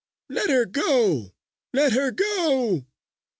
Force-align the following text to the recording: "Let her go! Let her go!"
"Let 0.29 0.49
her 0.49 0.65
go! 0.65 1.35
Let 1.73 1.93
her 1.93 2.09
go!" 2.09 2.87